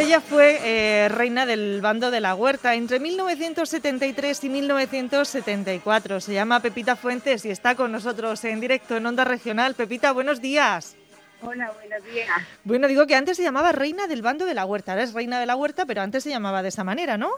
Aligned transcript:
Ella 0.00 0.20
fue 0.20 0.58
eh, 0.64 1.08
reina 1.08 1.46
del 1.46 1.80
bando 1.80 2.10
de 2.10 2.20
la 2.20 2.34
huerta 2.34 2.74
entre 2.74 2.98
1973 2.98 4.44
y 4.44 4.48
1974. 4.48 6.20
Se 6.20 6.34
llama 6.34 6.60
Pepita 6.60 6.96
Fuentes 6.96 7.44
y 7.44 7.50
está 7.50 7.74
con 7.76 7.92
nosotros 7.92 8.44
en 8.44 8.60
directo 8.60 8.96
en 8.96 9.06
Onda 9.06 9.24
Regional. 9.24 9.74
Pepita, 9.74 10.12
buenos 10.12 10.40
días. 10.40 10.96
Hola, 11.42 11.70
buenos 11.78 12.04
días. 12.12 12.28
Bueno, 12.64 12.88
digo 12.88 13.06
que 13.06 13.14
antes 13.14 13.36
se 13.36 13.42
llamaba 13.44 13.70
reina 13.72 14.06
del 14.08 14.22
bando 14.22 14.44
de 14.44 14.54
la 14.54 14.64
huerta. 14.64 14.92
Ahora 14.92 15.04
es 15.04 15.12
reina 15.12 15.38
de 15.38 15.46
la 15.46 15.54
huerta, 15.54 15.86
pero 15.86 16.02
antes 16.02 16.24
se 16.24 16.30
llamaba 16.30 16.62
de 16.62 16.70
esa 16.70 16.82
manera, 16.82 17.16
¿no? 17.16 17.30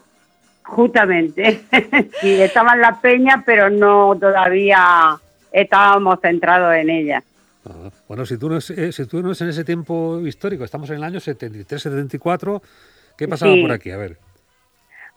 Justamente. 0.62 1.60
sí, 2.20 2.40
estaba 2.40 2.74
en 2.74 2.80
la 2.80 3.00
peña, 3.00 3.42
pero 3.44 3.68
no 3.68 4.16
todavía 4.18 5.18
estábamos 5.52 6.20
centrados 6.22 6.74
en 6.76 6.88
ella. 6.88 7.22
Ah, 7.64 7.90
bueno, 8.08 8.26
si 8.26 8.38
tú, 8.38 8.48
no, 8.48 8.58
eh, 8.58 8.92
si 8.92 9.06
tú 9.06 9.22
no 9.22 9.32
es 9.32 9.40
en 9.40 9.48
ese 9.48 9.64
tiempo 9.64 10.20
histórico, 10.26 10.64
estamos 10.64 10.90
en 10.90 10.96
el 10.96 11.04
año 11.04 11.20
73-74, 11.20 12.60
¿qué 13.16 13.28
pasaba 13.28 13.54
por 13.60 13.70
aquí? 13.70 13.90
A 13.90 13.96
ver. 13.96 14.16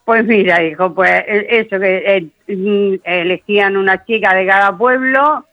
Pues 0.03 0.23
mira, 0.23 0.63
hijo, 0.63 0.93
pues 0.93 1.09
eh, 1.27 1.47
eso, 1.49 1.79
que 1.79 2.29
eh, 2.47 2.55
mm, 2.55 3.01
elegían 3.03 3.75
una 3.75 4.05
chica 4.05 4.35
de 4.35 4.45
cada 4.45 4.77
pueblo, 4.77 5.45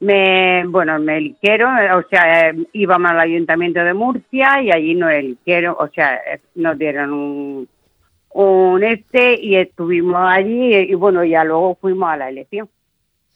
me, 0.00 0.66
bueno, 0.66 0.98
me 0.98 1.16
eligieron, 1.16 1.74
o 1.92 2.02
sea, 2.10 2.52
íbamos 2.74 3.10
al 3.10 3.20
ayuntamiento 3.20 3.82
de 3.82 3.94
Murcia 3.94 4.60
y 4.60 4.70
allí 4.70 4.94
nos 4.94 5.12
eligieron, 5.12 5.74
o 5.78 5.88
sea, 5.88 6.20
nos 6.54 6.78
dieron 6.78 7.12
un, 7.14 7.68
un 8.34 8.84
este 8.84 9.40
y 9.40 9.56
estuvimos 9.56 10.20
allí 10.20 10.74
y, 10.74 10.94
bueno, 10.94 11.24
ya 11.24 11.42
luego 11.44 11.76
fuimos 11.76 12.10
a 12.10 12.18
la 12.18 12.28
elección 12.28 12.68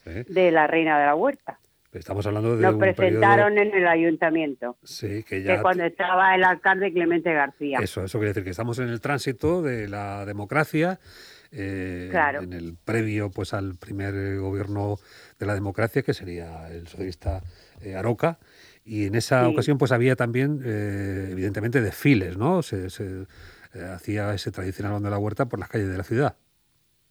de 0.05 0.51
la 0.51 0.67
reina 0.67 0.98
de 0.98 1.06
la 1.06 1.14
huerta. 1.14 1.59
Estamos 1.92 2.27
hablando 2.27 2.56
de 2.56 2.62
Nos 2.62 2.77
presentaron 2.77 3.56
en 3.56 3.75
el 3.75 3.86
ayuntamiento. 3.86 4.77
Sí, 4.83 5.22
que 5.22 5.42
ya. 5.42 5.62
cuando 5.62 5.84
estaba 5.84 6.34
el 6.34 6.45
alcalde 6.45 6.92
Clemente 6.92 7.33
García. 7.33 7.78
Eso, 7.80 8.05
eso 8.05 8.19
quiere 8.19 8.30
decir 8.30 8.45
que 8.45 8.50
estamos 8.50 8.78
en 8.78 8.89
el 8.89 9.00
tránsito 9.00 9.62
de 9.62 9.89
la 9.89 10.27
democracia. 10.27 10.98
Eh, 11.50 12.08
claro. 12.11 12.42
En 12.42 12.53
el 12.53 12.77
previo, 12.77 13.30
pues, 13.30 13.55
al 13.55 13.77
primer 13.77 14.39
gobierno 14.39 14.97
de 15.39 15.47
la 15.47 15.55
democracia, 15.55 16.03
que 16.03 16.12
sería 16.12 16.69
el 16.69 16.86
socialista 16.89 17.41
eh, 17.80 17.95
Aroca. 17.95 18.39
Y 18.84 19.06
en 19.06 19.14
esa 19.14 19.48
ocasión, 19.48 19.78
pues, 19.78 19.91
había 19.91 20.14
también, 20.14 20.61
eh, 20.64 21.28
evidentemente, 21.30 21.80
desfiles, 21.80 22.36
¿no? 22.36 22.62
Se, 22.62 22.91
se 22.91 23.27
hacía 23.95 24.34
ese 24.34 24.50
tradicional 24.50 25.02
de 25.02 25.08
la 25.08 25.19
huerta 25.19 25.47
por 25.47 25.58
las 25.58 25.70
calles 25.70 25.89
de 25.89 25.97
la 25.97 26.05
ciudad. 26.05 26.36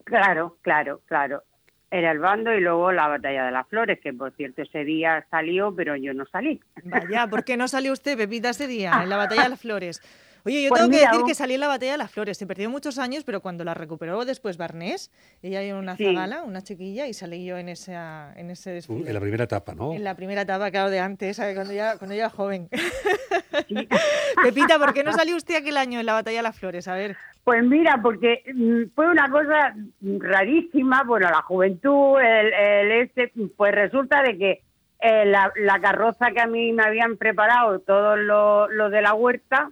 Claro, 0.03 0.57
claro, 0.61 1.01
claro 1.07 1.43
era 1.91 2.11
el 2.11 2.19
bando 2.19 2.53
y 2.53 2.61
luego 2.61 2.91
la 2.91 3.07
batalla 3.07 3.45
de 3.45 3.51
las 3.51 3.67
flores, 3.67 3.99
que 3.99 4.13
por 4.13 4.33
cierto 4.33 4.61
ese 4.61 4.83
día 4.83 5.25
salió, 5.31 5.73
pero 5.75 5.95
yo 5.95 6.13
no 6.13 6.25
salí. 6.25 6.59
Vaya, 6.83 7.27
¿por 7.27 7.43
qué 7.43 7.57
no 7.57 7.67
salió 7.67 7.93
usted, 7.93 8.17
Pepita, 8.17 8.49
ese 8.49 8.67
día, 8.67 8.99
en 9.03 9.09
la 9.09 9.17
batalla 9.17 9.43
de 9.43 9.49
las 9.49 9.61
flores? 9.61 10.01
Oye, 10.47 10.63
yo 10.63 10.69
pues 10.69 10.81
tengo 10.81 10.93
que 10.93 11.05
decir 11.05 11.21
que 11.25 11.35
salí 11.35 11.55
en 11.55 11.59
la 11.59 11.67
batalla 11.67 11.91
de 11.93 11.97
las 11.97 12.11
flores. 12.11 12.37
Se 12.37 12.47
perdió 12.47 12.69
muchos 12.69 12.99
años, 12.99 13.25
pero 13.25 13.41
cuando 13.41 13.65
la 13.65 13.73
recuperó 13.73 14.23
después 14.23 14.55
Barnés, 14.55 15.11
ella 15.41 15.61
era 15.61 15.77
una 15.77 15.97
zagala, 15.97 16.43
una 16.43 16.61
chiquilla, 16.61 17.05
y 17.07 17.13
salí 17.13 17.43
yo 17.43 17.57
en, 17.57 17.67
esa, 17.67 18.33
en 18.37 18.49
ese 18.49 18.71
desfile. 18.71 19.07
en 19.07 19.13
la 19.13 19.19
primera 19.19 19.43
etapa, 19.43 19.75
¿no? 19.75 19.93
En 19.93 20.05
la 20.05 20.15
primera 20.15 20.43
etapa, 20.43 20.71
claro, 20.71 20.89
de 20.89 21.01
antes, 21.01 21.37
cuando 21.37 21.73
ella, 21.73 21.97
cuando 21.97 22.13
ella 22.13 22.23
era 22.23 22.29
joven. 22.29 22.69
Pepita, 24.43 24.79
¿por 24.79 24.93
qué 24.93 25.03
no 25.03 25.11
salió 25.11 25.35
usted 25.35 25.55
aquel 25.55 25.75
año 25.75 25.99
en 25.99 26.05
la 26.05 26.13
batalla 26.13 26.37
de 26.37 26.43
las 26.43 26.57
flores? 26.57 26.87
A 26.87 26.93
ver. 26.93 27.17
Pues 27.47 27.63
mira, 27.63 28.01
porque 28.03 28.43
mm, 28.53 28.93
fue 28.93 29.09
una 29.09 29.29
cosa 29.29 29.73
rarísima, 30.01 31.03
bueno, 31.05 31.29
la 31.29 31.41
juventud, 31.43 32.19
el, 32.19 32.91
este, 32.91 33.31
pues 33.55 33.73
resulta 33.73 34.21
de 34.21 34.37
que 34.37 34.63
eh, 34.99 35.25
la, 35.25 35.79
carroza 35.81 36.31
que 36.31 36.41
a 36.41 36.47
mí 36.47 36.73
me 36.73 36.83
habían 36.83 37.15
preparado 37.15 37.79
todos 37.79 38.19
los 38.19 38.69
lo 38.69 38.89
de 38.89 39.01
la 39.01 39.13
huerta, 39.13 39.71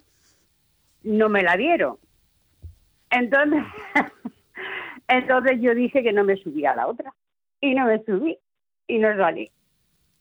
no 1.03 1.28
me 1.28 1.44
la 1.44 1.58
dieron. 1.58 1.97
Entonces, 3.09 3.66
entonces 5.09 5.59
yo 5.59 5.75
dije 5.75 6.02
que 6.02 6.13
no 6.13 6.24
me 6.24 6.38
subía 6.38 6.72
a 6.72 6.78
la 6.78 6.88
otra. 6.88 7.13
Y 7.59 7.75
no 7.75 7.88
me 7.88 8.02
subí. 8.06 8.38
Y 8.88 9.00
no 9.00 9.18
salí. 9.18 9.52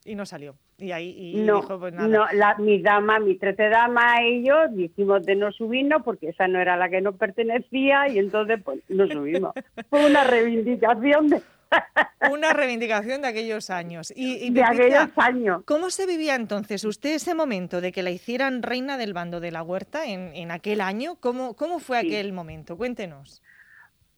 Y 0.05 0.17
no 0.17 0.27
salió. 0.27 0.57
Y 0.79 0.91
ahí 0.91 1.35
no, 1.37 1.61
dijo, 1.61 1.79
pues 1.79 1.95
nada. 1.95 2.09
No, 2.09 2.27
la, 2.33 2.57
mis 2.59 2.83
damas, 2.83 3.21
mis 3.23 3.39
trece 3.39 3.69
damas 3.69 4.21
y 4.29 4.45
yo 4.45 4.69
dijimos 4.69 5.25
de 5.25 5.37
no 5.37 5.53
subirnos 5.53 6.03
porque 6.03 6.31
esa 6.31 6.49
no 6.49 6.59
era 6.59 6.77
la 6.77 6.89
que 6.89 7.01
nos 7.01 7.15
pertenecía 7.15 8.09
y 8.09 8.19
entonces 8.19 8.61
pues 8.65 8.81
no 8.89 9.07
subimos. 9.07 9.53
Fue 9.91 10.05
una 10.07 10.25
reivindicación 10.25 11.29
de 11.29 11.43
una 12.31 12.53
reivindicación 12.53 13.23
de 13.23 13.29
aquellos 13.29 13.71
años. 13.71 14.13
Y, 14.15 14.51
de 14.51 14.63
aquellos 14.63 15.09
años. 15.17 15.63
¿Cómo 15.65 15.91
se 15.91 16.07
vivía 16.07 16.35
entonces 16.35 16.85
usted 16.85 17.15
ese 17.15 17.35
momento 17.35 17.81
de 17.81 17.93
que 17.93 18.03
la 18.03 18.11
hicieran 18.11 18.63
reina 18.63 18.97
del 18.97 19.13
bando 19.13 19.41
de 19.41 19.51
la 19.51 19.63
huerta 19.63 20.07
en, 20.07 20.35
en 20.35 20.51
aquel 20.51 20.81
año? 20.81 21.17
¿Cómo, 21.21 21.55
cómo 21.55 21.79
fue 21.79 21.99
aquel 21.99 22.33
momento? 22.33 22.77
Cuéntenos. 22.77 23.43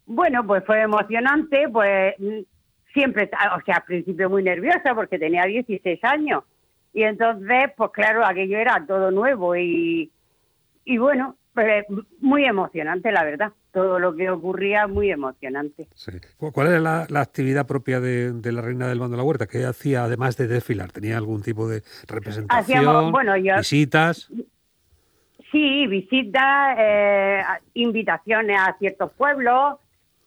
Bueno, 0.06 0.46
pues 0.46 0.64
fue 0.64 0.82
emocionante, 0.82 1.68
pues 1.68 2.14
siempre, 2.96 3.30
o 3.56 3.60
sea, 3.64 3.76
al 3.76 3.84
principio 3.84 4.30
muy 4.30 4.42
nerviosa 4.42 4.94
porque 4.94 5.18
tenía 5.18 5.44
16 5.44 6.02
años. 6.04 6.44
Y 6.92 7.02
entonces, 7.02 7.72
pues 7.76 7.90
claro, 7.92 8.24
aquello 8.24 8.58
era 8.58 8.82
todo 8.86 9.10
nuevo 9.10 9.54
y, 9.54 10.10
y 10.84 10.98
bueno, 10.98 11.36
pues 11.52 11.84
muy 12.20 12.44
emocionante, 12.44 13.12
la 13.12 13.24
verdad 13.24 13.52
todo 13.76 13.98
lo 13.98 14.16
que 14.16 14.30
ocurría 14.30 14.86
muy 14.86 15.10
emocionante. 15.10 15.86
¿Cuál 16.38 16.68
era 16.68 17.06
la, 17.10 17.20
actividad 17.20 17.66
propia 17.66 18.00
de, 18.00 18.32
la 18.50 18.62
reina 18.62 18.88
del 18.88 18.98
bando 18.98 19.16
de 19.16 19.18
la 19.18 19.22
huerta? 19.22 19.46
¿Qué 19.46 19.66
hacía 19.66 20.04
además 20.04 20.38
de 20.38 20.46
desfilar? 20.46 20.92
¿Tenía 20.92 21.18
algún 21.18 21.42
tipo 21.42 21.68
de 21.68 21.82
representación? 22.08 23.12
visitas. 23.58 24.32
Sí, 25.52 25.86
visitas, 25.88 26.76
eh, 26.78 27.42
invitaciones 27.74 28.58
a 28.58 28.74
ciertos 28.78 29.12
pueblos. 29.12 29.74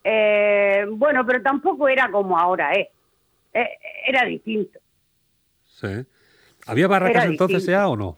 Eh, 0.04 0.86
bueno, 0.90 1.26
pero 1.26 1.42
tampoco 1.42 1.88
era 1.88 2.10
como 2.10 2.38
ahora, 2.38 2.74
¿eh? 2.74 2.90
eh 3.54 3.70
era 4.08 4.26
distinto. 4.26 4.80
Sí. 5.66 6.06
¿Había 6.66 6.88
barracas 6.88 7.26
entonces 7.26 7.66
ya 7.66 7.88
o 7.88 7.96
no? 7.96 8.18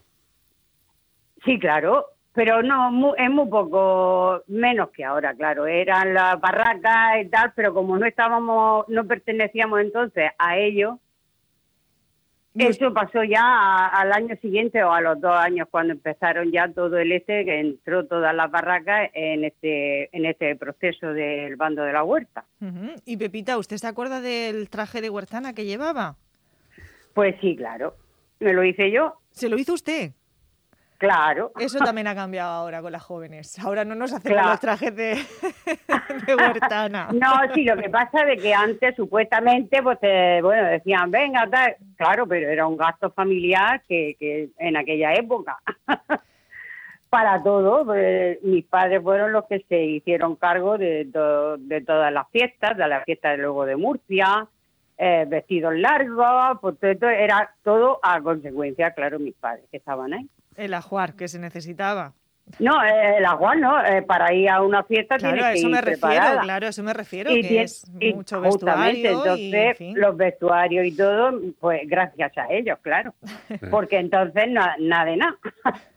Sí, 1.43 1.59
claro 1.59 2.07
pero 2.33 2.63
no, 2.63 3.13
es 3.15 3.29
muy 3.29 3.47
poco 3.49 4.41
menos 4.47 4.89
que 4.91 5.03
ahora, 5.03 5.33
claro. 5.33 5.67
Eran 5.67 6.13
las 6.13 6.39
barracas 6.39 7.23
y 7.23 7.27
tal, 7.27 7.51
pero 7.55 7.73
como 7.73 7.97
no 7.97 8.05
estábamos, 8.05 8.87
no 8.87 9.05
pertenecíamos 9.05 9.81
entonces 9.81 10.31
a 10.37 10.57
ellos, 10.57 10.97
eso 12.55 12.93
pasó 12.93 13.23
ya 13.23 13.87
al 13.87 14.11
año 14.11 14.35
siguiente 14.41 14.83
o 14.83 14.91
a 14.91 14.99
los 15.01 15.21
dos 15.21 15.35
años 15.35 15.67
cuando 15.71 15.93
empezaron 15.93 16.51
ya 16.51 16.67
todo 16.67 16.97
el 16.97 17.11
este, 17.13 17.45
que 17.45 17.59
entró 17.59 18.05
todas 18.05 18.35
las 18.35 18.51
barracas 18.51 19.09
en 19.13 19.45
este, 19.45 20.15
en 20.15 20.25
este 20.25 20.55
proceso 20.55 21.13
del 21.13 21.55
bando 21.55 21.83
de 21.83 21.93
la 21.93 22.03
huerta. 22.03 22.45
Y 23.05 23.17
Pepita, 23.17 23.57
¿usted 23.57 23.77
se 23.77 23.87
acuerda 23.87 24.21
del 24.21 24.69
traje 24.69 25.01
de 25.01 25.09
huertana 25.09 25.53
que 25.53 25.65
llevaba? 25.65 26.17
Pues 27.13 27.35
sí, 27.41 27.55
claro. 27.55 27.95
Me 28.39 28.53
lo 28.53 28.63
hice 28.63 28.91
yo. 28.91 29.21
¿Se 29.31 29.47
lo 29.47 29.57
hizo 29.57 29.73
usted? 29.73 30.11
Claro. 31.01 31.51
Eso 31.59 31.79
también 31.79 32.05
ha 32.05 32.13
cambiado 32.13 32.51
ahora 32.51 32.79
con 32.79 32.91
las 32.91 33.01
jóvenes. 33.01 33.57
Ahora 33.57 33.83
no 33.83 33.95
nos 33.95 34.13
hacemos 34.13 34.45
los 34.45 34.59
trajes 34.59 34.95
de, 34.95 35.17
huertana. 36.27 37.09
No, 37.11 37.31
sí, 37.55 37.63
lo 37.63 37.75
que 37.75 37.89
pasa 37.89 38.21
es 38.31 38.39
que 38.39 38.53
antes 38.53 38.95
supuestamente, 38.95 39.81
pues, 39.81 39.97
bueno, 40.43 40.67
decían, 40.67 41.09
venga, 41.09 41.49
tal. 41.49 41.75
Claro, 42.01 42.25
pero 42.25 42.49
era 42.49 42.65
un 42.65 42.77
gasto 42.77 43.11
familiar 43.11 43.83
que, 43.87 44.15
que 44.17 44.49
en 44.57 44.75
aquella 44.75 45.13
época. 45.13 45.59
Para 47.11 47.43
todo, 47.43 47.85
pues, 47.85 48.41
mis 48.41 48.65
padres 48.65 49.03
fueron 49.03 49.31
los 49.31 49.45
que 49.45 49.63
se 49.69 49.83
hicieron 49.83 50.35
cargo 50.35 50.79
de, 50.79 51.05
de 51.05 51.81
todas 51.81 52.11
las 52.11 52.27
fiestas, 52.31 52.75
de 52.75 52.87
la 52.87 53.03
fiesta 53.03 53.29
de 53.29 53.37
luego 53.37 53.67
de 53.67 53.75
Murcia, 53.75 54.47
eh, 54.97 55.25
vestidos 55.27 55.75
largos, 55.75 56.57
pues 56.59 56.79
todo, 56.79 57.11
era 57.11 57.53
todo 57.63 57.99
a 58.01 58.19
consecuencia, 58.19 58.95
claro, 58.95 59.19
mis 59.19 59.35
padres 59.35 59.65
que 59.69 59.77
estaban 59.77 60.11
ahí. 60.15 60.27
El 60.55 60.73
ajuar 60.73 61.15
que 61.15 61.27
se 61.27 61.37
necesitaba. 61.37 62.13
No, 62.59 62.83
eh, 62.83 63.17
el 63.17 63.25
ajuar 63.25 63.57
no, 63.57 63.83
eh, 63.85 64.01
para 64.01 64.33
ir 64.33 64.49
a 64.49 64.61
una 64.61 64.83
fiesta 64.83 65.17
claro, 65.17 65.35
tiene 65.35 65.51
que 65.53 65.59
eso 65.59 65.67
ir 65.67 65.73
me 65.73 65.81
refiero, 65.81 66.41
Claro, 66.41 66.67
eso 66.67 66.83
me 66.83 66.93
refiero, 66.93 67.31
y 67.31 67.41
que 67.41 67.61
es 67.63 67.85
mucho 68.13 68.41
vestuario 68.41 69.11
entonces 69.11 69.77
los 69.95 70.17
vestuarios 70.17 70.85
y 70.85 70.95
todo, 70.95 71.39
pues 71.59 71.81
gracias 71.85 72.37
a 72.37 72.47
ellos, 72.51 72.79
claro, 72.81 73.13
porque 73.71 73.99
entonces 73.99 74.49
nada 74.49 75.05
de 75.05 75.17
nada. 75.17 75.37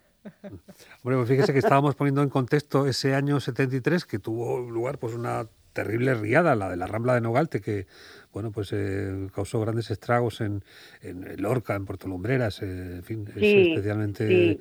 Bueno, 1.03 1.19
pues 1.19 1.29
fíjese 1.29 1.53
que 1.53 1.59
estábamos 1.59 1.93
poniendo 1.93 2.23
en 2.23 2.29
contexto 2.29 2.87
ese 2.87 3.13
año 3.13 3.39
73 3.39 4.05
que 4.05 4.17
tuvo 4.17 4.59
lugar 4.59 4.97
pues 4.97 5.13
una 5.13 5.47
terrible 5.71 6.15
riada, 6.15 6.55
la 6.55 6.69
de 6.69 6.77
la 6.77 6.87
Rambla 6.87 7.13
de 7.13 7.21
Nogalte, 7.21 7.61
que 7.61 7.85
bueno 8.31 8.51
pues 8.51 8.71
eh, 8.73 9.27
causó 9.35 9.59
grandes 9.59 9.91
estragos 9.91 10.41
en, 10.41 10.63
en 11.01 11.39
Lorca, 11.39 11.75
en 11.75 11.85
Puerto 11.85 12.07
Lumbreras, 12.07 12.61
eh, 12.63 12.95
en 12.95 13.03
fin, 13.03 13.27
es 13.35 13.43
especialmente 13.43 14.59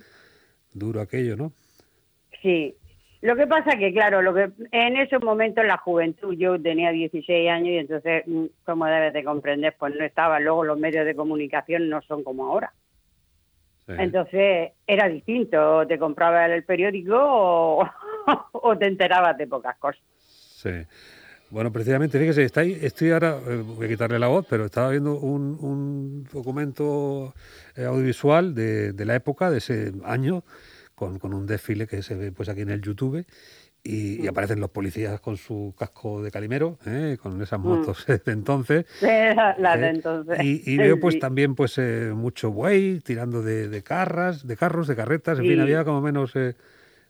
duro 0.75 1.00
aquello, 1.00 1.37
¿no? 1.37 1.52
Sí. 2.44 2.76
Lo 3.23 3.37
que 3.37 3.46
pasa 3.46 3.79
que, 3.79 3.91
claro, 3.91 4.20
lo 4.20 4.35
que 4.35 4.50
en 4.70 4.99
esos 4.99 5.25
momentos 5.25 5.62
en 5.62 5.69
la 5.69 5.79
juventud, 5.79 6.35
yo 6.37 6.61
tenía 6.61 6.91
16 6.91 7.50
años 7.50 7.69
y 7.69 7.79
entonces, 7.79 8.23
mm, 8.26 8.44
como 8.67 8.85
debes 8.85 9.14
de 9.14 9.25
comprender, 9.25 9.75
pues 9.79 9.94
no 9.94 10.05
estaba, 10.05 10.38
luego 10.41 10.62
los 10.62 10.79
medios 10.79 11.06
de 11.06 11.17
comunicación 11.17 11.88
no 11.88 12.02
son 12.02 12.23
como 12.23 12.44
ahora. 12.44 12.75
Entonces 13.87 14.73
era 14.87 15.08
distinto, 15.08 15.87
te 15.87 15.99
comprabas 15.99 16.50
el 16.50 16.64
periódico 16.64 17.17
o, 18.52 18.79
te 18.79 18.87
enterabas 18.87 19.37
de 19.37 19.46
pocas 19.46 19.76
cosas. 19.79 20.02
Sí. 20.19 20.70
Bueno, 21.50 21.70
precisamente, 21.70 22.19
fíjese, 22.19 22.44
está 22.44 22.61
ahí, 22.61 22.79
estoy 22.81 23.11
ahora, 23.11 23.38
eh, 23.46 23.62
voy 23.64 23.87
a 23.87 23.88
quitarle 23.88 24.19
la 24.19 24.29
voz, 24.29 24.46
pero 24.49 24.67
estaba 24.67 24.91
viendo 24.91 25.19
un, 25.19 26.25
documento 26.32 27.35
eh, 27.76 27.85
audiovisual 27.85 28.55
de, 28.55 28.93
de, 28.93 29.05
la 29.05 29.14
época, 29.14 29.50
de 29.50 29.58
ese 29.58 29.93
año, 30.05 30.43
con, 30.94 31.19
con, 31.19 31.35
un 31.35 31.46
desfile 31.46 31.87
que 31.87 32.02
se 32.02 32.14
ve 32.14 32.32
pues 32.32 32.49
aquí 32.49 32.62
en 32.62 32.70
el 32.70 32.81
YouTube 32.81 33.25
y, 33.85 34.20
mm. 34.23 34.29
aparecen 34.29 34.61
los 34.61 34.70
policías 34.70 35.20
con 35.20 35.37
su 35.37 35.75
casco 35.79 36.23
de 36.23 36.31
calimero, 36.31 36.79
¿eh? 36.87 37.19
con 37.20 37.41
esas 37.43 37.61
mm. 37.61 37.62
motos 37.62 38.06
de 38.25 38.32
entonces. 38.32 38.87
La 39.02 39.76
de 39.76 39.87
¿eh? 39.87 39.91
entonces. 39.91 40.38
Y, 40.43 40.76
veo 40.79 40.99
pues 40.99 41.19
también 41.19 41.55
pues 41.55 41.76
eh, 41.79 42.12
mucho 42.14 42.50
buey 42.50 43.00
tirando 43.00 43.43
de, 43.43 43.69
de, 43.69 43.82
carras, 43.82 44.46
de 44.46 44.56
carros, 44.56 44.88
de 44.88 44.96
carretas, 44.96 45.38
en 45.38 45.44
fin, 45.44 45.61
había 45.61 45.85
como 45.85 46.00
menos 46.00 46.32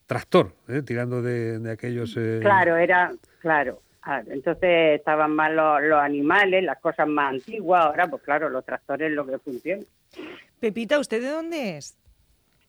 tractor, 0.06 0.52
tirando 0.84 1.22
de, 1.22 1.60
de 1.60 1.70
aquellos... 1.70 2.18
Claro, 2.40 2.76
era, 2.76 3.12
claro. 3.40 3.80
Entonces 4.26 4.98
estaban 4.98 5.30
más 5.34 5.50
los, 5.52 5.80
los, 5.82 5.98
animales, 5.98 6.62
las 6.62 6.78
cosas 6.78 7.08
más 7.08 7.34
antiguas. 7.34 7.86
Ahora, 7.86 8.06
pues 8.08 8.22
claro, 8.22 8.50
los 8.50 8.64
tractores 8.64 9.10
lo 9.12 9.24
que 9.26 9.38
funcionan. 9.38 9.86
Pepita, 10.60 10.98
¿usted 10.98 11.22
de 11.22 11.30
dónde 11.30 11.78
es? 11.78 11.96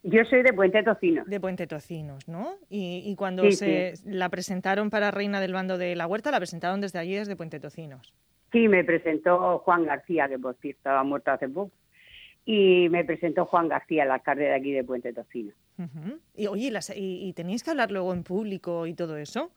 Yo 0.08 0.24
soy 0.26 0.44
de 0.44 0.54
Puente 0.54 0.84
Tocinos. 0.84 1.26
De 1.26 1.40
Puente 1.40 1.66
Tocinos, 1.66 2.28
¿no? 2.28 2.58
Y, 2.70 3.16
cuando 3.18 3.50
se 3.52 3.96
la 4.06 4.30
presentaron 4.30 4.92
para 4.92 5.10
Reina 5.10 5.42
del 5.42 5.52
Bando 5.52 5.80
de 5.80 5.96
la 5.96 6.06
Huerta, 6.06 6.30
la 6.30 6.38
presentaron 6.38 6.80
desde 6.80 7.00
allí, 7.00 7.16
desde 7.16 7.36
Puente 7.36 7.60
Tocinos. 7.60 8.14
Sí, 8.52 8.68
me 8.68 8.84
presentó 8.84 9.58
Juan 9.60 9.86
García, 9.86 10.30
que 10.30 10.38
por 10.38 10.56
cierto 10.58 10.78
estaba 10.78 11.04
muerto 11.04 11.32
hace 11.32 11.50
poco. 11.50 11.72
Y 12.46 12.88
me 12.90 13.04
presentó 13.04 13.46
Juan 13.46 13.68
García, 13.68 14.04
el 14.04 14.12
alcalde 14.12 14.44
de 14.44 14.54
aquí 14.54 14.72
de 14.74 14.84
Puente 14.84 15.12
Tocinos. 15.12 15.56
Y 16.36 16.46
oye, 16.46 16.72
y, 16.96 17.28
¿y 17.28 17.34
tenéis 17.34 17.64
que 17.64 17.72
hablar 17.72 17.90
luego 17.90 18.14
en 18.14 18.24
público 18.24 18.86
y 18.86 18.94
todo 18.94 19.18
eso? 19.18 19.52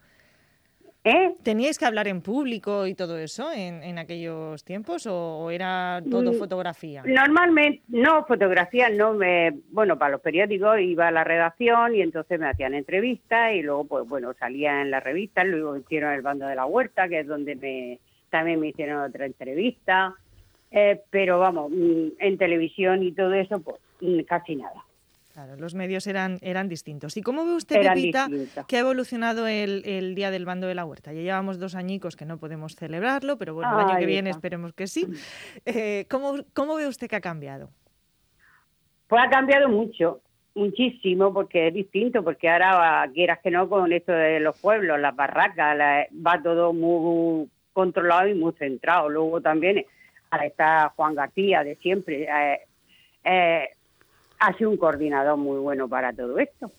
¿Eh? 1.09 1.35
¿Teníais 1.43 1.79
que 1.79 1.87
hablar 1.87 2.07
en 2.07 2.21
público 2.21 2.87
y 2.87 2.95
todo 2.95 3.17
eso 3.17 3.51
en, 3.51 3.99
aquellos 3.99 4.63
tiempos 4.63 5.07
o, 5.07 5.51
era 5.51 6.03
todo 6.11 6.33
mm, 6.33 6.35
fotografía? 6.35 7.03
Normalmente, 7.07 7.83
no, 7.89 8.27
fotografía 8.27 8.91
no. 8.91 9.15
Me, 9.15 9.55
bueno, 9.71 9.99
para 9.99 10.13
los 10.13 10.21
periódicos 10.21 10.81
iba 10.81 11.09
a 11.09 11.11
la 11.11 11.25
redacción 11.25 11.95
y 11.95 12.03
entonces 12.03 12.39
me 12.39 12.47
hacían 12.47 12.75
entrevistas 12.75 13.55
y 13.55 13.63
luego, 13.63 13.87
pues 13.87 14.07
bueno, 14.07 14.35
salía 14.39 14.83
en 14.83 14.91
las 14.91 15.03
revistas, 15.03 15.47
luego 15.47 15.79
hicieron 15.79 16.13
el 16.13 16.21
bando 16.21 16.47
de 16.47 16.55
la 16.55 16.67
huerta, 16.67 17.09
que 17.09 17.21
es 17.21 17.27
donde 17.27 17.57
me 17.57 17.99
también 18.29 18.61
me 18.61 18.69
hicieron 18.69 19.01
otra 19.01 19.25
entrevista. 19.25 20.15
Eh, 20.71 21.01
pero 21.09 21.39
vamos, 21.39 21.71
mm, 21.71 22.09
en 22.19 22.37
televisión 22.37 23.03
y 23.03 23.13
todo 23.13 23.33
eso, 23.33 23.61
pues 23.61 23.79
mm, 24.03 24.21
casi 24.25 24.57
nada. 24.57 24.85
Claro, 25.39 25.55
los 25.55 25.73
medios 25.73 26.09
eran, 26.09 26.39
eran 26.43 26.69
distintos. 26.69 27.17
¿Y 27.17 27.23
cómo 27.23 27.47
ve 27.47 27.53
usted, 27.55 27.81
Pepita, 27.81 28.27
que 28.67 28.77
ha 28.77 28.81
evolucionado 28.81 29.47
el, 29.47 30.17
Día 30.17 30.33
del 30.33 30.45
Bando 30.45 30.67
de 30.67 30.75
la 30.75 30.85
Huerta? 30.85 31.13
Ya 31.13 31.21
llevamos 31.21 31.61
dos 31.61 31.77
añicos 31.77 32.17
que 32.17 32.25
no 32.25 32.39
podemos 32.39 32.75
celebrarlo, 32.75 33.39
pero 33.39 33.55
bueno, 33.55 33.73
el 33.79 33.87
año 33.87 33.99
que 34.01 34.07
viene 34.07 34.31
esperemos 34.31 34.73
que 34.73 34.89
sí. 34.89 35.07
Eh, 35.65 36.07
¿cómo, 36.11 36.75
ve 36.75 36.89
usted 36.89 37.07
que 37.07 37.15
ha 37.15 37.21
cambiado? 37.21 37.71
Pues 39.07 39.23
ha 39.25 39.31
cambiado 39.31 39.69
mucho, 39.69 40.23
muchísimo, 40.57 41.33
porque 41.33 41.69
es 41.69 41.75
distinto, 41.75 42.25
porque 42.25 42.49
ahora, 42.49 43.09
quieras 43.15 43.39
que 43.41 43.53
no, 43.53 43.69
con 43.69 43.93
esto 43.93 44.11
de 44.11 44.41
los 44.41 44.59
pueblos, 44.59 44.99
las 44.99 45.15
barracas, 45.15 45.79
va 46.15 46.43
todo 46.43 46.73
muy 46.73 47.49
controlado 47.73 48.27
y 48.27 48.35
muy 48.35 48.55
centrado. 48.55 49.09
Luego 49.09 49.41
también, 49.41 49.87
ahora 50.31 50.47
está 50.47 50.93
Juan 50.97 51.15
García 51.15 51.63
de 51.63 51.77
siempre. 51.77 52.25
Eh, 52.25 52.61
eh, 53.23 53.69
ha 54.39 54.57
sido 54.57 54.71
un 54.71 54.77
coordinador 54.77 55.37
muy 55.37 55.59
bueno 55.59 55.89
para 55.89 56.13
todo 56.13 56.39
esto. 56.39 56.71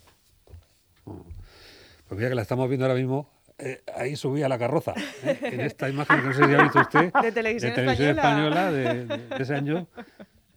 Pues 1.05 2.17
mira 2.17 2.29
que 2.29 2.35
la 2.35 2.41
estamos 2.41 2.67
viendo 2.67 2.85
ahora 2.85 2.97
mismo, 2.97 3.29
eh, 3.57 3.81
ahí 3.95 4.15
subía 4.15 4.47
la 4.47 4.57
carroza, 4.57 4.93
¿eh? 5.23 5.37
en 5.43 5.59
esta 5.61 5.89
imagen 5.89 6.21
que 6.21 6.27
no 6.27 6.33
sé 6.33 6.45
si 6.45 6.53
ha 6.53 6.63
visto 6.63 6.79
usted, 6.79 7.11
de 7.21 7.31
televisión, 7.31 7.73
española, 7.77 8.71
de, 8.71 9.19
ese 9.37 9.53
año. 9.53 9.87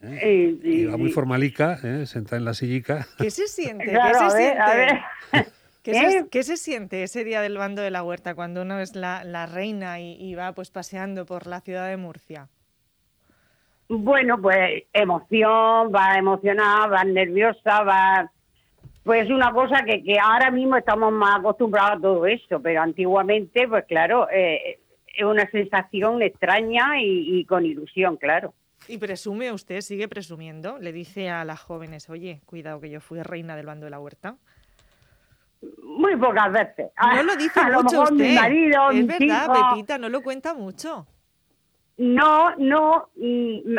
¿eh? 0.03 0.57
Iba 0.63 0.97
muy 0.97 1.11
formalica, 1.11 1.79
sentada 2.07 2.37
en 2.37 2.45
la 2.45 2.55
sillica. 2.55 3.07
¿Qué 3.19 3.31
se 3.31 3.49
siente? 3.49 3.85
¿Qué 3.87 4.31
se 4.31 4.37
siente? 4.37 6.29
¿Qué, 6.31 6.43
se, 6.45 6.57
siente 6.57 7.03
ese 7.03 7.25
día 7.25 7.41
del 7.41 7.59
bando 7.59 7.83
de 7.83 7.91
la 7.91 8.05
huerta 8.05 8.37
cuando 8.37 8.63
uno 8.63 8.79
es 8.79 8.95
la, 8.95 9.47
reina 9.47 9.99
y, 9.99 10.13
y, 10.13 10.37
va 10.37 10.53
pues 10.53 10.71
paseando 10.71 11.27
por 11.27 11.49
la 11.49 11.61
ciudad 11.61 11.89
de 11.89 11.97
Murcia? 11.97 12.49
Bueno, 13.95 14.41
pues 14.41 14.85
emoción, 14.95 15.93
va 15.95 16.17
emocionada, 16.17 16.87
va 16.87 17.05
nerviosa, 17.05 17.83
va... 17.83 18.33
Pues 19.05 19.29
una 19.29 19.53
cosa 19.53 19.83
que, 19.85 20.03
que 20.03 20.17
ahora 20.19 20.51
mismo 20.51 20.77
estamos 20.77 21.13
más 21.13 21.41
acostumbrados 21.41 21.99
a 21.99 22.01
todo 22.01 22.27
eso, 22.27 22.61
pero 22.63 22.81
antiguamente, 22.81 23.69
pues 23.69 23.85
claro, 23.85 24.29
eh, 24.31 24.79
es 25.15 25.25
una 25.25 25.51
sensación 25.51 26.23
extraña 26.23 27.03
y, 27.03 27.45
con 27.45 27.67
ilusión, 27.67 28.17
claro. 28.17 28.55
¿Y 28.89 28.97
presume 28.97 29.53
usted, 29.53 29.83
sigue 29.83 30.09
presumiendo? 30.09 30.79
Le 30.79 30.93
dice 30.93 31.29
a 31.29 31.45
las 31.45 31.61
jóvenes, 31.61 32.09
oye, 32.09 32.41
cuidado 32.47 32.81
que 32.81 32.89
yo 32.89 33.01
fui 33.01 33.21
reina 33.21 33.57
del 33.57 33.67
bando 33.67 33.85
de 33.85 33.91
la 33.91 34.01
huerta. 34.01 34.37
Muy 35.83 36.17
pocas 36.17 36.51
veces. 36.51 36.93
No 36.99 37.23
lo 37.25 37.37
dice 37.37 37.61
mucho 37.75 38.03
usted. 38.05 38.15
Mi 38.15 38.35
marido, 38.37 38.91
es 38.91 39.07
verdad, 39.07 39.49
Pepita, 39.71 39.99
no 39.99 40.09
lo 40.09 40.23
cuenta 40.23 40.55
mucho. 40.55 41.07
No, 42.03 42.53
no, 42.57 43.11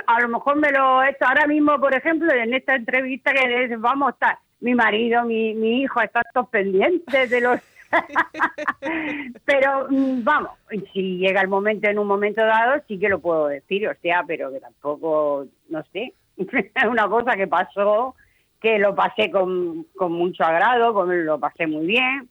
a 0.08 0.22
lo 0.22 0.30
mejor 0.30 0.56
me 0.56 0.72
lo 0.72 1.04
he 1.04 1.10
hecho 1.10 1.26
ahora 1.26 1.46
mismo, 1.46 1.78
por 1.78 1.94
ejemplo, 1.94 2.32
en 2.32 2.54
esta 2.54 2.74
entrevista 2.74 3.34
que 3.34 3.76
vamos 3.76 4.08
a 4.08 4.12
estar, 4.12 4.38
mi 4.62 4.74
marido, 4.74 5.26
mi, 5.26 5.54
mi 5.56 5.82
hijo 5.82 6.00
están 6.00 6.24
todos 6.34 6.48
pendientes 6.48 7.30
de 7.30 7.42
los... 7.42 7.60
pero 9.46 9.88
mm, 9.90 10.24
vamos, 10.24 10.52
si 10.94 11.18
llega 11.18 11.42
el 11.42 11.50
momento 11.50 11.90
en 11.90 12.00
un 12.00 12.08
momento 12.08 12.46
dado, 12.46 12.82
sí 12.88 12.98
que 12.98 13.10
lo 13.10 13.20
puedo 13.20 13.48
decir, 13.48 13.90
o 13.90 13.96
sea, 13.96 14.24
pero 14.26 14.54
que 14.54 14.62
tampoco, 14.62 15.46
no 15.68 15.84
sé, 15.92 16.14
es 16.38 16.86
una 16.90 17.10
cosa 17.10 17.36
que 17.36 17.48
pasó, 17.48 18.16
que 18.62 18.80
lo 18.80 18.96
pasé 18.96 19.32
con, 19.32 19.86
con 19.98 20.14
mucho 20.14 20.46
agrado, 20.46 20.94
con, 20.94 21.26
lo 21.26 21.42
pasé 21.42 21.68
muy 21.68 21.88
bien, 21.88 22.30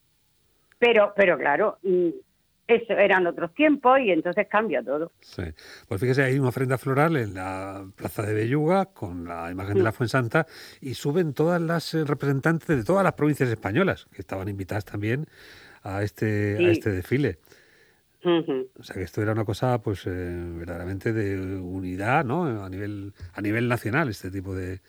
pero, 0.78 1.12
pero 1.14 1.37
claro, 1.37 1.76
mm, 1.82 2.08
eso 2.66 2.92
eran 2.92 3.26
otros 3.26 3.52
tiempos 3.54 3.99
y 4.00 4.11
entonces 4.11 4.47
cambia 4.49 4.83
todo. 4.83 5.12
Sí. 5.21 5.42
Pues 5.88 6.00
fíjese, 6.00 6.23
hay 6.23 6.38
una 6.38 6.49
ofrenda 6.49 6.78
floral 6.78 7.16
en 7.16 7.35
la 7.35 7.87
plaza 7.97 8.23
de 8.23 8.35
Belluga 8.35 8.87
con 8.87 9.25
la 9.26 9.50
imagen 9.50 9.75
de 9.75 9.83
la 9.83 9.92
Fuensanta 9.92 10.47
y 10.81 10.95
suben 10.95 11.35
todas 11.35 11.61
las 11.61 11.95
eh, 11.95 12.04
representantes 12.04 12.69
de 12.69 12.85
todas 12.85 13.04
las 13.04 13.14
provincias 13.14 13.49
españolas 13.49 14.07
que 14.12 14.21
estaban 14.21 14.49
invitadas 14.49 14.85
también 14.85 15.26
a 15.83 16.02
este, 16.02 16.57
a 16.64 16.71
este 16.71 16.90
desfile. 16.90 17.38
O 18.25 18.83
sea 18.85 18.95
que 18.95 19.02
esto 19.02 19.21
era 19.21 19.33
una 19.33 19.45
cosa 19.45 19.83
pues 19.83 20.07
eh, 20.07 20.11
verdaderamente 20.11 21.12
de 21.12 21.57
unidad, 21.57 22.25
¿no? 22.25 22.64
A 22.64 22.69
nivel, 22.69 23.12
a 23.33 23.40
nivel 23.40 23.69
nacional, 23.69 24.09
este 24.09 24.31
tipo 24.31 24.54
de, 24.54 24.81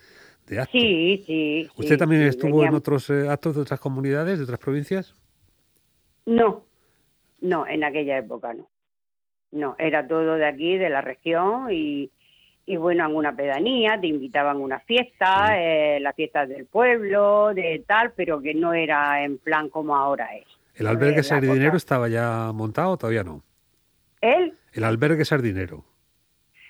actos. 0.52 0.70
Sí, 0.72 1.24
sí. 1.26 1.68
¿Usted 1.76 1.98
también 1.98 2.22
estuvo 2.24 2.64
en 2.64 2.76
otros 2.76 3.10
eh, 3.10 3.28
actos 3.28 3.56
de 3.56 3.62
otras 3.62 3.80
comunidades, 3.80 4.38
de 4.38 4.44
otras 4.44 4.60
provincias? 4.60 5.16
No, 6.28 6.64
no, 7.44 7.68
en 7.68 7.84
aquella 7.84 8.18
época 8.18 8.54
no. 8.54 8.70
No, 9.52 9.76
era 9.78 10.08
todo 10.08 10.36
de 10.36 10.48
aquí, 10.48 10.78
de 10.78 10.90
la 10.90 11.02
región 11.02 11.68
y, 11.72 12.10
y 12.66 12.78
bueno, 12.78 13.06
en 13.06 13.16
una 13.16 13.36
pedanía 13.36 14.00
te 14.02 14.08
invitaban 14.08 14.58
a 14.58 14.60
una 14.60 14.80
fiesta, 14.80 15.60
eh, 15.60 16.00
las 16.00 16.16
fiestas 16.16 16.50
del 16.50 16.66
pueblo, 16.66 17.54
de 17.54 17.84
tal, 17.86 18.14
pero 18.16 18.42
que 18.42 18.56
no 18.56 18.74
era 18.74 19.24
en 19.24 19.38
plan 19.38 19.70
como 19.70 19.96
ahora 19.96 20.36
es. 20.36 20.48
¿El 20.74 20.88
albergue 20.88 21.22
sardinero 21.22 21.78
estaba 21.78 22.10
ya 22.10 22.52
montado 22.52 22.92
o 22.92 22.98
todavía 22.98 23.24
no? 23.24 23.44
¿El? 24.22 24.58
El 24.72 24.84
albergue 24.86 25.24
sardinero. 25.24 25.86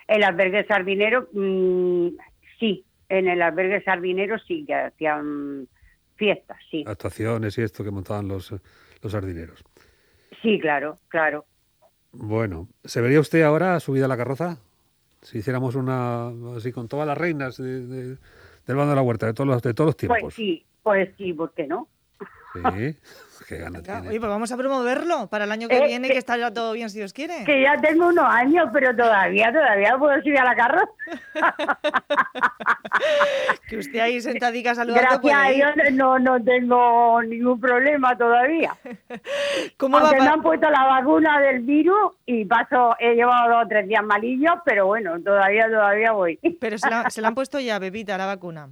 El 0.07 0.23
albergue 0.23 0.65
sardinero, 0.65 1.29
mm, 1.31 2.07
sí, 2.59 2.83
en 3.07 3.29
el 3.29 3.41
albergue 3.41 3.81
sardinero 3.83 4.37
sí 4.39 4.65
que 4.65 4.73
hacían 4.73 5.69
fiestas, 6.15 6.57
sí. 6.69 6.83
Actuaciones 6.85 7.57
y 7.57 7.61
esto 7.61 7.83
que 7.83 7.91
montaban 7.91 8.27
los, 8.27 8.53
los 9.01 9.11
sardineros. 9.11 9.63
Sí, 10.41 10.59
claro, 10.59 10.99
claro. 11.07 11.45
Bueno, 12.11 12.67
¿se 12.83 13.01
vería 13.01 13.19
usted 13.19 13.41
ahora 13.41 13.79
subida 13.79 14.05
a 14.05 14.07
la 14.07 14.17
carroza? 14.17 14.57
Si 15.21 15.39
hiciéramos 15.39 15.75
una 15.75 16.27
así 16.55 16.71
con 16.71 16.87
todas 16.87 17.07
las 17.07 17.17
reinas 17.17 17.57
de, 17.57 17.87
del 17.87 18.17
bando 18.67 18.89
de 18.89 18.95
la 18.95 19.01
huerta, 19.01 19.25
de 19.25 19.33
todos 19.33 19.47
los, 19.47 19.61
de 19.61 19.73
todos 19.73 19.87
los 19.89 19.97
tiempos. 19.97 20.19
Pues 20.21 20.35
sí, 20.35 20.65
pues 20.83 21.09
sí, 21.17 21.33
¿por 21.33 21.53
qué 21.53 21.65
no? 21.65 21.87
Sí, 22.53 22.61
qué 23.47 23.57
ganas 23.57 23.83
tiene. 23.83 24.09
Oye, 24.09 24.19
pues 24.19 24.29
vamos 24.29 24.51
a 24.51 24.57
promoverlo 24.57 25.27
para 25.27 25.45
el 25.45 25.51
año 25.51 25.67
que 25.67 25.77
eh, 25.77 25.87
viene, 25.87 26.07
que, 26.07 26.17
está 26.17 26.37
ya 26.37 26.51
todo 26.51 26.73
bien, 26.73 26.89
si 26.89 26.99
Dios 26.99 27.13
quiere. 27.13 27.43
Que 27.45 27.63
ya 27.63 27.77
tengo 27.77 28.07
unos 28.07 28.25
años, 28.25 28.69
pero 28.71 28.95
todavía, 28.95 29.51
todavía 29.51 29.97
puedo 29.97 30.15
subir 30.21 30.39
a 30.39 30.45
la 30.45 30.55
carroza. 30.55 30.91
que 33.69 33.77
usted 33.77 33.99
ahí 33.99 34.21
sentadica 34.21 34.75
saludando. 34.75 35.19
Gracias 35.21 35.35
a 35.35 35.49
Dios 35.49 35.71
no, 35.93 36.19
no 36.19 36.43
tengo 36.43 37.21
ningún 37.23 37.59
problema 37.59 38.17
todavía. 38.17 38.75
¿Cómo 39.77 39.97
Aunque 39.97 40.21
me 40.21 40.27
han 40.27 40.41
puesto 40.41 40.69
la 40.69 40.85
vacuna 40.85 41.39
del 41.41 41.61
virus 41.61 42.13
y 42.25 42.45
paso, 42.45 42.95
he 42.99 43.15
llevado 43.15 43.49
dos 43.49 43.65
o 43.65 43.67
tres 43.67 43.87
días 43.87 44.03
malillos, 44.03 44.55
pero 44.63 44.85
bueno, 44.85 45.19
todavía, 45.21 45.67
todavía 45.67 46.11
voy. 46.11 46.39
Pero 46.59 46.77
se 46.77 46.89
la, 46.89 47.09
se 47.09 47.21
la 47.21 47.29
han 47.29 47.35
puesto 47.35 47.59
ya, 47.59 47.79
bebita, 47.79 48.17
la 48.17 48.25
vacuna. 48.25 48.69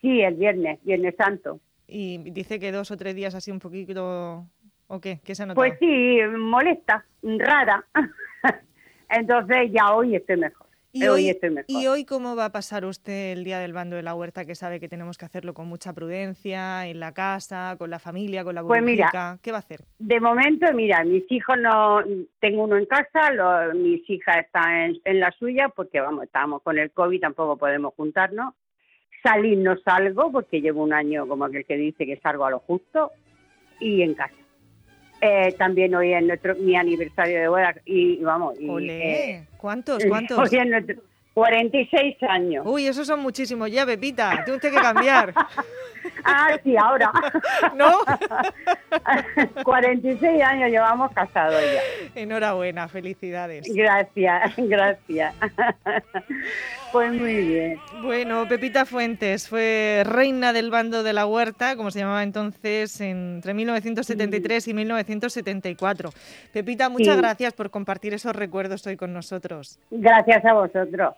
Sí, 0.00 0.20
el 0.20 0.34
viernes, 0.34 0.78
Viernes 0.82 1.14
Santo. 1.16 1.60
Y 1.86 2.18
dice 2.30 2.58
que 2.58 2.72
dos 2.72 2.90
o 2.90 2.96
tres 2.96 3.14
días 3.14 3.34
así 3.34 3.50
un 3.50 3.60
poquito... 3.60 4.46
¿O 4.86 5.00
qué? 5.00 5.20
¿Qué 5.24 5.34
se 5.34 5.42
ha 5.44 5.54
Pues 5.54 5.74
sí, 5.78 6.18
molesta, 6.38 7.04
rara. 7.22 7.84
Entonces 9.08 9.70
ya 9.72 9.94
hoy 9.94 10.16
estoy 10.16 10.36
mejor. 10.36 10.64
¿Y 10.96 11.08
hoy, 11.08 11.36
¿Y 11.66 11.88
hoy 11.88 12.04
cómo 12.04 12.36
va 12.36 12.44
a 12.44 12.52
pasar 12.52 12.84
usted 12.84 13.32
el 13.32 13.42
día 13.42 13.58
del 13.58 13.72
bando 13.72 13.96
de 13.96 14.04
la 14.04 14.14
huerta, 14.14 14.44
que 14.44 14.54
sabe 14.54 14.78
que 14.78 14.88
tenemos 14.88 15.18
que 15.18 15.24
hacerlo 15.24 15.52
con 15.52 15.66
mucha 15.66 15.92
prudencia, 15.92 16.86
en 16.86 17.00
la 17.00 17.12
casa, 17.12 17.74
con 17.78 17.90
la 17.90 17.98
familia, 17.98 18.44
con 18.44 18.54
la 18.54 18.62
pues 18.62 18.80
mira, 18.80 19.10
¿Qué 19.42 19.50
va 19.50 19.56
a 19.56 19.60
hacer? 19.60 19.80
De 19.98 20.20
momento, 20.20 20.72
mira, 20.72 21.02
mis 21.02 21.24
hijos 21.32 21.56
no... 21.58 22.00
Tengo 22.38 22.62
uno 22.62 22.76
en 22.76 22.86
casa, 22.86 23.32
mis 23.74 24.08
hijas 24.08 24.44
están 24.46 24.96
en, 25.04 25.18
la 25.18 25.32
suya, 25.32 25.68
porque 25.68 26.00
vamos, 26.00 26.26
estamos 26.26 26.62
con 26.62 26.78
el 26.78 26.92
COVID, 26.92 27.20
tampoco 27.20 27.56
podemos 27.56 27.92
juntarnos. 27.94 28.54
Salir 29.24 29.58
no 29.58 29.76
salgo, 29.78 30.30
porque 30.30 30.60
llevo 30.60 30.84
un 30.84 30.92
año 30.92 31.26
como 31.26 31.46
aquel 31.46 31.64
que 31.64 31.76
dice 31.76 32.06
que 32.06 32.18
salgo 32.18 32.44
a 32.44 32.50
lo 32.50 32.60
justo, 32.60 33.10
y 33.80 34.02
en 34.02 34.14
casa. 34.14 34.34
Eh, 35.20 35.52
también 35.58 35.94
hoy 35.94 36.12
es 36.12 36.22
nuestro, 36.22 36.54
mi 36.56 36.76
aniversario 36.76 37.40
de 37.40 37.48
boda 37.48 37.74
y, 37.86 38.22
vamos. 38.22 38.60
Y, 38.60 38.90
eh, 38.90 39.46
¿Cuántos? 39.56 40.04
¿Cuántos? 40.08 40.38
Hoy 40.38 40.58
es 40.58 40.66
nuestro, 40.66 40.96
46 41.34 42.22
años. 42.22 42.64
Uy, 42.64 42.86
esos 42.86 43.06
son 43.06 43.20
muchísimos 43.20 43.70
ya, 43.70 43.84
Pepita. 43.84 44.44
Tiene 44.44 44.56
usted 44.56 44.70
que 44.70 44.80
cambiar. 44.80 45.34
ah, 46.24 46.56
sí, 46.62 46.76
ahora. 46.76 47.10
¿No? 47.74 47.90
46 49.64 50.42
años 50.42 50.70
llevamos 50.70 51.10
casados 51.12 51.60
ya. 51.60 52.20
Enhorabuena, 52.20 52.86
felicidades. 52.86 53.66
Gracias, 53.74 54.54
gracias. 54.56 55.34
Pues 56.92 57.12
muy 57.12 57.34
bien. 57.34 57.80
Bueno, 58.02 58.46
Pepita 58.48 58.84
Fuentes 58.84 59.48
fue 59.48 60.04
reina 60.06 60.52
del 60.52 60.70
bando 60.70 61.02
de 61.02 61.12
la 61.12 61.26
huerta, 61.26 61.74
como 61.74 61.90
se 61.90 61.98
llamaba 61.98 62.22
entonces, 62.22 63.00
entre 63.00 63.54
1973 63.54 64.68
y 64.68 64.74
1974. 64.74 66.10
Pepita, 66.52 66.88
muchas 66.88 67.16
gracias 67.16 67.52
por 67.54 67.70
compartir 67.70 68.14
esos 68.14 68.36
recuerdos 68.36 68.86
hoy 68.86 68.96
con 68.96 69.12
nosotros. 69.12 69.80
Gracias 69.90 70.44
a 70.44 70.52
vosotros. 70.52 71.14